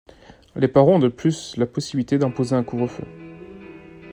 [0.55, 3.03] Les parents ont de plus la possibilité d'imposer un couvre-feu.